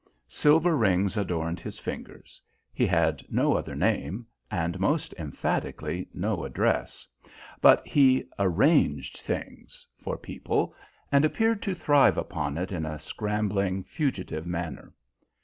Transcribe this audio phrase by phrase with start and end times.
[0.29, 2.41] Silver rings adorned his fingers.
[2.73, 7.07] He had no other name, and most emphatically no address,
[7.61, 10.73] but he "arranged things" for people,
[11.11, 14.91] and appeared to thrive upon it in a scrambling, fugitive manner.